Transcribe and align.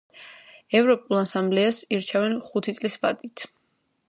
ეროვნულ 0.79 1.19
ასამბლეას 1.25 1.83
ირჩევენ 1.99 2.35
ხუთი 2.49 2.79
წლის 2.79 2.99
ვადით. 3.05 3.51